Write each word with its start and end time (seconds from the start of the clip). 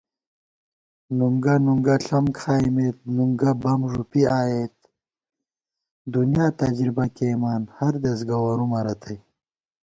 نُنگہ 1.17 1.55
نُنگہ 1.65 1.95
ݪم 2.05 2.25
کھائیمېت، 2.37 2.97
نُنگہ 3.15 3.51
بم 3.61 3.81
ݫُپی 3.91 4.21
آئېت 4.39 4.75
* 5.43 6.11
دُنیا 6.13 6.47
تجربہ 6.59 7.05
کېئیمان 7.15 7.61
ہردېس 7.75 8.19
گوَرُومہ 8.29 8.79
رتئ 8.85 9.17